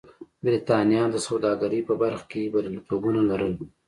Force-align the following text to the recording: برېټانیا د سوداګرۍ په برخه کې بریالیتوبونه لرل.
برېټانیا 0.43 1.03
د 1.11 1.15
سوداګرۍ 1.27 1.81
په 1.87 1.93
برخه 2.01 2.25
کې 2.31 2.51
بریالیتوبونه 2.53 3.19
لرل. 3.29 3.53